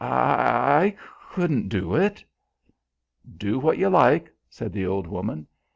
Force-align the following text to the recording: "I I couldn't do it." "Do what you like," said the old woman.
"I 0.03 0.95
I 0.95 0.97
couldn't 1.31 1.69
do 1.69 1.93
it." 1.93 2.25
"Do 3.37 3.59
what 3.59 3.77
you 3.77 3.87
like," 3.89 4.33
said 4.49 4.73
the 4.73 4.87
old 4.87 5.05
woman. 5.05 5.45